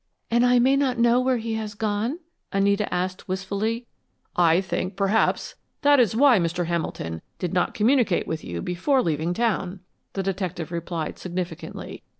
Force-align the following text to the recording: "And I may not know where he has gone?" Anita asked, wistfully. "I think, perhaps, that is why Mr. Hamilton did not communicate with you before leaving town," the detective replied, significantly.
"And 0.31 0.43
I 0.43 0.57
may 0.57 0.75
not 0.75 0.97
know 0.97 1.21
where 1.21 1.37
he 1.37 1.53
has 1.53 1.75
gone?" 1.75 2.17
Anita 2.51 2.91
asked, 2.91 3.27
wistfully. 3.27 3.85
"I 4.35 4.59
think, 4.59 4.95
perhaps, 4.97 5.53
that 5.83 5.99
is 5.99 6.15
why 6.15 6.39
Mr. 6.39 6.65
Hamilton 6.65 7.21
did 7.37 7.53
not 7.53 7.75
communicate 7.75 8.25
with 8.25 8.43
you 8.43 8.63
before 8.63 9.03
leaving 9.03 9.35
town," 9.35 9.81
the 10.13 10.23
detective 10.23 10.71
replied, 10.71 11.19
significantly. 11.19 12.01